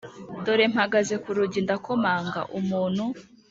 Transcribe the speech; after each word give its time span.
Dore 0.43 0.65
mpagaze 0.73 1.15
ku 1.23 1.29
rugi 1.37 1.59
ndakomanga 1.65 2.39
Umuntu 2.59 3.05